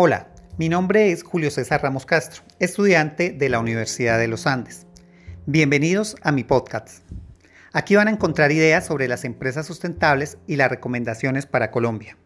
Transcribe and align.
Hola, 0.00 0.28
mi 0.58 0.68
nombre 0.68 1.10
es 1.10 1.24
Julio 1.24 1.50
César 1.50 1.82
Ramos 1.82 2.06
Castro, 2.06 2.44
estudiante 2.60 3.30
de 3.30 3.48
la 3.48 3.58
Universidad 3.58 4.16
de 4.16 4.28
los 4.28 4.46
Andes. 4.46 4.86
Bienvenidos 5.46 6.14
a 6.22 6.30
mi 6.30 6.44
podcast. 6.44 7.02
Aquí 7.72 7.96
van 7.96 8.06
a 8.06 8.12
encontrar 8.12 8.52
ideas 8.52 8.86
sobre 8.86 9.08
las 9.08 9.24
empresas 9.24 9.66
sustentables 9.66 10.38
y 10.46 10.54
las 10.54 10.70
recomendaciones 10.70 11.46
para 11.46 11.72
Colombia. 11.72 12.16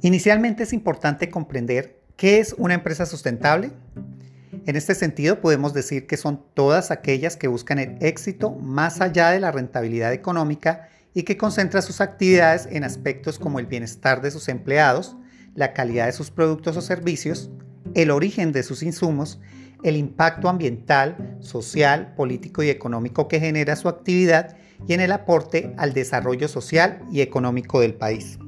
Inicialmente 0.00 0.62
es 0.62 0.72
importante 0.72 1.28
comprender 1.28 1.98
qué 2.18 2.40
es 2.40 2.54
una 2.58 2.74
empresa 2.74 3.06
sustentable. 3.06 3.70
En 4.68 4.76
este 4.76 4.94
sentido 4.94 5.40
podemos 5.40 5.72
decir 5.72 6.06
que 6.06 6.18
son 6.18 6.44
todas 6.52 6.90
aquellas 6.90 7.38
que 7.38 7.48
buscan 7.48 7.78
el 7.78 7.96
éxito 8.02 8.50
más 8.50 9.00
allá 9.00 9.30
de 9.30 9.40
la 9.40 9.50
rentabilidad 9.50 10.12
económica 10.12 10.90
y 11.14 11.22
que 11.22 11.38
concentra 11.38 11.80
sus 11.80 12.02
actividades 12.02 12.68
en 12.70 12.84
aspectos 12.84 13.38
como 13.38 13.60
el 13.60 13.64
bienestar 13.64 14.20
de 14.20 14.30
sus 14.30 14.46
empleados, 14.48 15.16
la 15.54 15.72
calidad 15.72 16.04
de 16.04 16.12
sus 16.12 16.30
productos 16.30 16.76
o 16.76 16.82
servicios, 16.82 17.48
el 17.94 18.10
origen 18.10 18.52
de 18.52 18.62
sus 18.62 18.82
insumos, 18.82 19.40
el 19.84 19.96
impacto 19.96 20.50
ambiental, 20.50 21.38
social, 21.40 22.12
político 22.14 22.62
y 22.62 22.68
económico 22.68 23.26
que 23.26 23.40
genera 23.40 23.74
su 23.74 23.88
actividad 23.88 24.54
y 24.86 24.92
en 24.92 25.00
el 25.00 25.12
aporte 25.12 25.72
al 25.78 25.94
desarrollo 25.94 26.46
social 26.46 27.00
y 27.10 27.22
económico 27.22 27.80
del 27.80 27.94
país. 27.94 28.38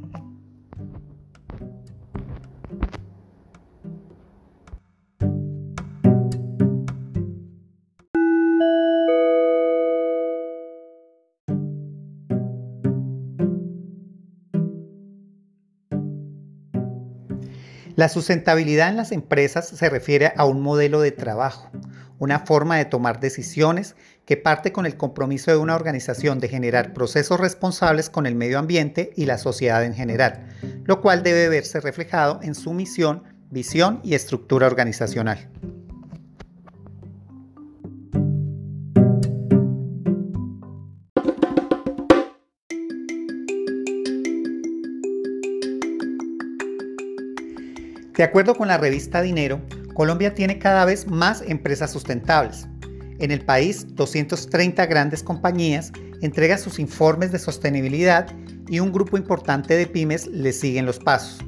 La 18.00 18.08
sustentabilidad 18.08 18.88
en 18.88 18.96
las 18.96 19.12
empresas 19.12 19.68
se 19.68 19.90
refiere 19.90 20.32
a 20.34 20.46
un 20.46 20.62
modelo 20.62 21.02
de 21.02 21.12
trabajo, 21.12 21.70
una 22.18 22.38
forma 22.38 22.78
de 22.78 22.86
tomar 22.86 23.20
decisiones 23.20 23.94
que 24.24 24.38
parte 24.38 24.72
con 24.72 24.86
el 24.86 24.96
compromiso 24.96 25.50
de 25.50 25.58
una 25.58 25.74
organización 25.74 26.38
de 26.38 26.48
generar 26.48 26.94
procesos 26.94 27.38
responsables 27.38 28.08
con 28.08 28.24
el 28.24 28.36
medio 28.36 28.58
ambiente 28.58 29.12
y 29.16 29.26
la 29.26 29.36
sociedad 29.36 29.84
en 29.84 29.92
general, 29.92 30.48
lo 30.86 31.02
cual 31.02 31.22
debe 31.22 31.50
verse 31.50 31.78
reflejado 31.78 32.40
en 32.42 32.54
su 32.54 32.72
misión, 32.72 33.24
visión 33.50 34.00
y 34.02 34.14
estructura 34.14 34.66
organizacional. 34.66 35.50
De 48.20 48.24
acuerdo 48.24 48.54
con 48.54 48.68
la 48.68 48.76
revista 48.76 49.22
Dinero, 49.22 49.62
Colombia 49.94 50.34
tiene 50.34 50.58
cada 50.58 50.84
vez 50.84 51.06
más 51.06 51.40
empresas 51.40 51.90
sustentables. 51.90 52.68
En 53.18 53.30
el 53.30 53.42
país, 53.46 53.96
230 53.96 54.84
grandes 54.84 55.22
compañías 55.22 55.90
entregan 56.20 56.58
sus 56.58 56.78
informes 56.78 57.32
de 57.32 57.38
sostenibilidad 57.38 58.26
y 58.68 58.80
un 58.80 58.92
grupo 58.92 59.16
importante 59.16 59.74
de 59.74 59.86
pymes 59.86 60.26
les 60.26 60.60
siguen 60.60 60.84
los 60.84 60.98
pasos. 60.98 61.42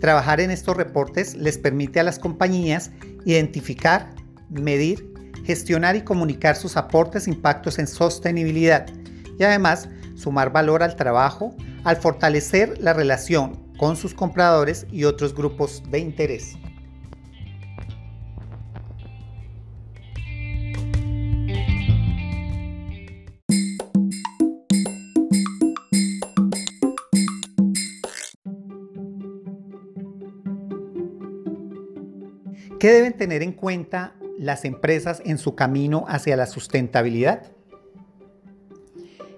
Trabajar 0.00 0.40
en 0.40 0.50
estos 0.50 0.78
reportes 0.78 1.34
les 1.36 1.58
permite 1.58 2.00
a 2.00 2.04
las 2.04 2.18
compañías 2.18 2.90
identificar, 3.26 4.14
medir, 4.48 5.12
gestionar 5.44 5.94
y 5.94 6.04
comunicar 6.04 6.56
sus 6.56 6.78
aportes 6.78 7.26
e 7.26 7.32
impactos 7.32 7.78
en 7.78 7.86
sostenibilidad 7.86 8.86
y 9.38 9.44
además 9.44 9.90
sumar 10.14 10.52
valor 10.52 10.82
al 10.82 10.96
trabajo 10.96 11.54
al 11.84 11.96
fortalecer 11.96 12.78
la 12.80 12.94
relación 12.94 13.61
con 13.82 13.96
sus 13.96 14.14
compradores 14.14 14.86
y 14.92 15.02
otros 15.02 15.34
grupos 15.34 15.82
de 15.90 15.98
interés. 15.98 16.56
¿Qué 32.78 32.92
deben 32.92 33.14
tener 33.14 33.42
en 33.42 33.50
cuenta 33.50 34.14
las 34.38 34.64
empresas 34.64 35.20
en 35.24 35.38
su 35.38 35.56
camino 35.56 36.04
hacia 36.06 36.36
la 36.36 36.46
sustentabilidad? 36.46 37.50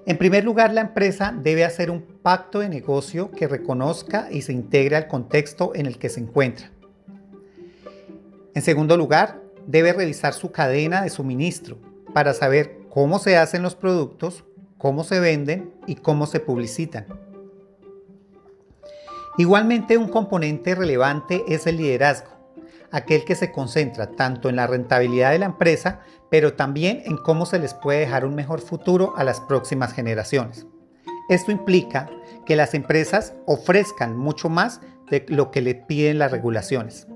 En 0.05 0.19
primer 0.19 0.45
lugar, 0.45 0.75
la 0.75 0.83
empresa 0.83 1.35
debe 1.35 1.65
hacer 1.65 1.91
un 1.91 2.14
pacto 2.25 2.61
de 2.61 2.71
negocio 2.71 3.31
que 3.31 3.47
reconozca 3.47 4.29
y 4.31 4.41
se 4.41 4.55
integre 4.55 4.97
al 4.97 5.09
contexto 5.09 5.73
en 5.75 5.85
el 5.85 5.99
que 5.99 6.09
se 6.09 6.21
encuentra. 6.21 6.71
En 8.55 8.63
segundo 8.63 8.97
lugar, 8.97 9.43
debe 9.67 9.93
revisar 9.93 10.33
su 10.33 10.51
cadena 10.51 11.03
de 11.03 11.11
suministro 11.11 11.77
para 12.15 12.33
saber 12.33 12.79
cómo 12.89 13.19
se 13.19 13.37
hacen 13.37 13.63
los 13.63 13.75
productos, 13.75 14.43
cómo 14.79 15.05
se 15.05 15.21
venden 15.21 15.75
y 15.87 15.97
cómo 15.97 16.27
se 16.27 16.41
publicitan. 16.41 17.05
Igualmente, 19.37 19.99
un 19.99 20.09
componente 20.09 20.75
relevante 20.75 21.45
es 21.47 21.67
el 21.67 21.77
liderazgo 21.77 22.35
aquel 22.91 23.25
que 23.25 23.35
se 23.35 23.51
concentra 23.51 24.13
tanto 24.13 24.49
en 24.49 24.55
la 24.55 24.69
rentabilidad 24.69 25.33
de 25.33 25.41
la 25.41 25.47
empresa, 25.47 25.99
pero 26.31 26.55
también 26.55 27.03
en 27.07 27.17
cómo 27.17 27.45
se 27.45 27.59
les 27.59 27.75
puede 27.75 27.99
dejar 27.99 28.25
un 28.25 28.37
mejor 28.37 28.61
futuro 28.61 29.15
a 29.17 29.25
las 29.25 29.41
próximas 29.41 29.93
generaciones. 29.93 30.69
Esto 31.29 31.51
implica 31.51 32.11
que 32.47 32.57
las 32.57 32.75
empresas 32.75 33.35
ofrezcan 33.47 34.17
mucho 34.17 34.49
más 34.49 34.81
de 35.11 35.25
lo 35.29 35.51
que 35.51 35.63
le 35.63 35.75
piden 35.75 36.19
las 36.19 36.31
regulaciones. 36.31 37.07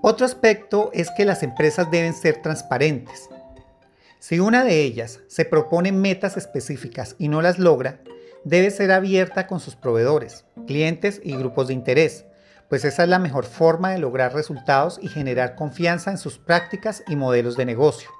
Otro 0.00 0.26
aspecto 0.26 0.90
es 0.92 1.10
que 1.16 1.24
las 1.24 1.42
empresas 1.42 1.90
deben 1.90 2.14
ser 2.14 2.40
transparentes. 2.42 3.28
Si 4.20 4.40
una 4.40 4.64
de 4.64 4.82
ellas 4.82 5.20
se 5.28 5.44
propone 5.44 5.92
metas 5.92 6.36
específicas 6.36 7.16
y 7.18 7.28
no 7.28 7.42
las 7.42 7.58
logra, 7.58 8.00
debe 8.44 8.70
ser 8.70 8.92
abierta 8.92 9.46
con 9.46 9.60
sus 9.60 9.76
proveedores, 9.76 10.44
clientes 10.66 11.20
y 11.22 11.36
grupos 11.36 11.68
de 11.68 11.74
interés 11.74 12.24
pues 12.68 12.84
esa 12.84 13.04
es 13.04 13.08
la 13.08 13.18
mejor 13.18 13.46
forma 13.46 13.90
de 13.90 13.98
lograr 13.98 14.34
resultados 14.34 14.98
y 15.02 15.08
generar 15.08 15.54
confianza 15.54 16.10
en 16.10 16.18
sus 16.18 16.38
prácticas 16.38 17.02
y 17.08 17.16
modelos 17.16 17.56
de 17.56 17.64
negocio. 17.64 18.10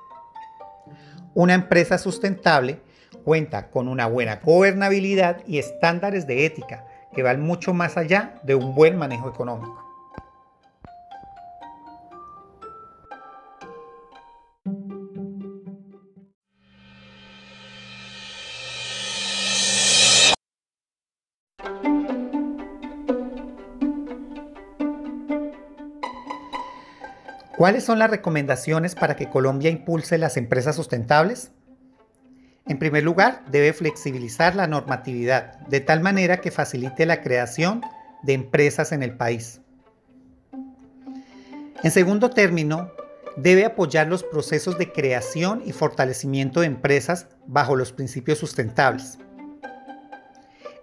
Una 1.34 1.54
empresa 1.54 1.98
sustentable 1.98 2.80
cuenta 3.18 3.70
con 3.70 3.88
una 3.88 4.06
buena 4.06 4.40
gobernabilidad 4.42 5.42
y 5.46 5.58
estándares 5.58 6.26
de 6.26 6.46
ética 6.46 6.86
que 7.14 7.22
van 7.22 7.40
mucho 7.40 7.74
más 7.74 7.96
allá 7.96 8.40
de 8.42 8.54
un 8.54 8.74
buen 8.74 8.96
manejo 8.96 9.28
económico. 9.28 9.88
¿Cuáles 27.58 27.82
son 27.82 27.98
las 27.98 28.08
recomendaciones 28.08 28.94
para 28.94 29.16
que 29.16 29.28
Colombia 29.28 29.68
impulse 29.68 30.16
las 30.16 30.36
empresas 30.36 30.76
sustentables? 30.76 31.50
En 32.68 32.78
primer 32.78 33.02
lugar, 33.02 33.42
debe 33.50 33.72
flexibilizar 33.72 34.54
la 34.54 34.66
normatividad 34.66 35.58
de 35.68 35.80
tal 35.80 36.00
manera 36.00 36.40
que 36.40 36.50
facilite 36.50 37.06
la 37.06 37.22
creación 37.22 37.80
de 38.22 38.34
empresas 38.34 38.92
en 38.92 39.02
el 39.02 39.16
país. 39.16 39.60
En 41.82 41.90
segundo 41.90 42.30
término, 42.30 42.90
debe 43.36 43.64
apoyar 43.64 44.08
los 44.08 44.22
procesos 44.22 44.76
de 44.78 44.92
creación 44.92 45.62
y 45.64 45.72
fortalecimiento 45.72 46.60
de 46.60 46.66
empresas 46.66 47.28
bajo 47.46 47.76
los 47.76 47.92
principios 47.92 48.38
sustentables. 48.38 49.18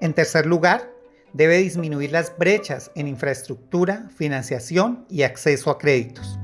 En 0.01 0.13
tercer 0.13 0.45
lugar, 0.45 0.89
debe 1.33 1.57
disminuir 1.57 2.11
las 2.11 2.35
brechas 2.37 2.91
en 2.95 3.07
infraestructura, 3.07 4.09
financiación 4.15 5.05
y 5.09 5.23
acceso 5.23 5.69
a 5.69 5.77
créditos. 5.77 6.39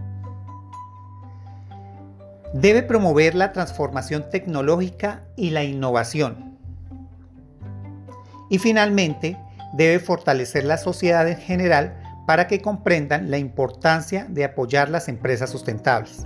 Debe 2.53 2.83
promover 2.83 3.33
la 3.33 3.53
transformación 3.53 4.29
tecnológica 4.29 5.23
y 5.37 5.51
la 5.51 5.63
innovación. 5.63 6.57
Y 8.49 8.57
finalmente, 8.59 9.37
debe 9.73 9.99
fortalecer 9.99 10.65
la 10.65 10.77
sociedad 10.77 11.27
en 11.29 11.37
general 11.37 11.97
para 12.27 12.47
que 12.47 12.61
comprendan 12.61 13.31
la 13.31 13.37
importancia 13.37 14.25
de 14.29 14.43
apoyar 14.43 14.89
las 14.89 15.07
empresas 15.07 15.49
sustentables. 15.49 16.23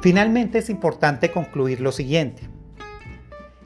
Finalmente 0.00 0.58
es 0.58 0.70
importante 0.70 1.30
concluir 1.30 1.80
lo 1.80 1.92
siguiente. 1.92 2.48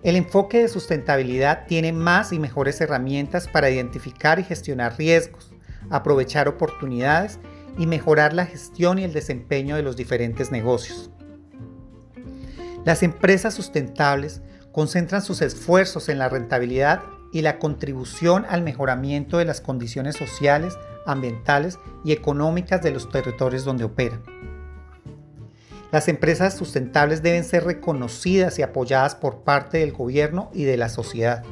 El 0.03 0.17
enfoque 0.17 0.63
de 0.63 0.69
sustentabilidad 0.69 1.67
tiene 1.67 1.93
más 1.93 2.33
y 2.33 2.39
mejores 2.39 2.81
herramientas 2.81 3.49
para 3.49 3.69
identificar 3.69 4.39
y 4.39 4.45
gestionar 4.45 4.97
riesgos, 4.97 5.53
aprovechar 5.91 6.49
oportunidades 6.49 7.39
y 7.77 7.87
mejorar 7.87 8.33
la 8.33 8.47
gestión 8.47 8.99
y 8.99 9.05
el 9.05 9.13
desempeño 9.13 9.77
de 9.77 9.83
los 9.83 9.97
diferentes 9.97 10.51
negocios. 10.51 11.11
Las 12.85 13.03
empresas 13.03 13.53
sustentables 13.53 14.41
concentran 14.73 15.21
sus 15.21 15.43
esfuerzos 15.43 16.09
en 16.09 16.19
la 16.19 16.29
rentabilidad 16.29 17.03
y 17.33 17.43
la 17.43 17.59
contribución 17.59 18.47
al 18.49 18.63
mejoramiento 18.63 19.37
de 19.37 19.45
las 19.45 19.61
condiciones 19.61 20.17
sociales, 20.17 20.79
ambientales 21.07 21.79
y 22.05 22.13
económicas 22.13 22.83
de 22.83 22.91
los 22.91 23.11
territorios 23.11 23.65
donde 23.65 23.85
operan. 23.85 24.23
Las 25.93 26.09
empresas 26.09 26.57
sustentables 26.57 27.23
deben 27.23 27.45
ser 27.45 27.65
reconocidas 27.65 28.59
y 28.59 28.63
apoyadas 28.63 29.15
por 29.17 29.43
parte 29.43 29.79
del 29.79 29.93
gobierno 29.93 30.51
y 30.55 30.65
de 30.65 30.77
la 30.77 30.89
sociedad. 30.89 31.43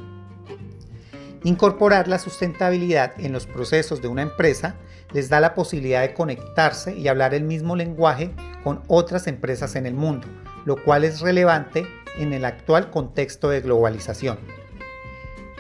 Incorporar 1.45 2.09
la 2.09 2.19
sustentabilidad 2.19 3.13
en 3.19 3.33
los 3.33 3.47
procesos 3.47 4.03
de 4.03 4.09
una 4.09 4.23
empresa 4.23 4.77
les 5.13 5.29
da 5.29 5.41
la 5.41 5.55
posibilidad 5.55 6.03
de 6.03 6.15
conectarse 6.15 6.97
y 6.97 7.09
hablar 7.09 7.35
el 7.35 7.45
mismo 7.45 7.77
lenguaje 7.77 8.35
con 8.63 8.83
otras 8.89 9.27
empresas 9.27 9.77
en 9.77 9.87
el 9.87 9.95
mundo, 9.95 10.27
lo 10.65 10.83
cual 10.83 11.05
es 11.05 11.21
relevante 11.21 11.87
en 12.19 12.33
el 12.33 12.45
actual 12.45 12.91
contexto 12.91 13.49
de 13.51 13.61
globalización. 13.61 14.39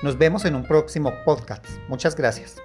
Nos 0.02 0.18
vemos 0.18 0.44
en 0.44 0.54
un 0.54 0.64
próximo 0.64 1.12
podcast. 1.24 1.64
Muchas 1.88 2.14
gracias. 2.14 2.56